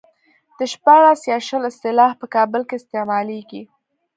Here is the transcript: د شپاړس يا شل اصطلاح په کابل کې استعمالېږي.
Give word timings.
د 0.57 0.59
شپاړس 0.71 1.21
يا 1.31 1.37
شل 1.47 1.63
اصطلاح 1.71 2.11
په 2.21 2.25
کابل 2.35 2.61
کې 2.69 2.75
استعمالېږي. 2.77 3.63